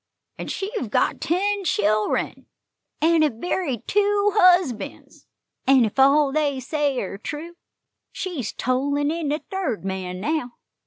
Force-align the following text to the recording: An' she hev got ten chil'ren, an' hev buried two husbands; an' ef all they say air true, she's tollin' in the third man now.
An' 0.39 0.47
she 0.47 0.71
hev 0.77 0.89
got 0.89 1.21
ten 1.21 1.63
chil'ren, 1.63 2.47
an' 3.01 3.21
hev 3.21 3.39
buried 3.39 3.87
two 3.87 4.33
husbands; 4.35 5.27
an' 5.67 5.85
ef 5.85 5.99
all 5.99 6.31
they 6.31 6.59
say 6.59 6.97
air 6.97 7.19
true, 7.19 7.55
she's 8.11 8.51
tollin' 8.51 9.11
in 9.11 9.29
the 9.29 9.43
third 9.51 9.85
man 9.85 10.19
now. 10.19 10.53